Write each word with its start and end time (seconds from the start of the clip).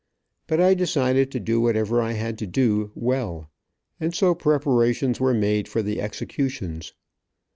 But 0.47 0.59
I 0.59 0.73
decided 0.73 1.29
to 1.29 1.39
do 1.39 1.61
whatever 1.61 2.01
I 2.01 2.13
had 2.13 2.39
to 2.39 2.47
do, 2.47 2.91
well, 2.95 3.51
and 3.99 4.15
so 4.15 4.33
preparations 4.33 5.19
were 5.19 5.35
made 5.35 5.67
for 5.67 5.83
the 5.83 6.01
executions. 6.01 6.95